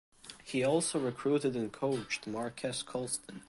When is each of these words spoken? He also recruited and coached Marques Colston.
He 0.43 0.63
also 0.63 0.97
recruited 0.97 1.55
and 1.55 1.71
coached 1.71 2.25
Marques 2.25 2.81
Colston. 2.81 3.39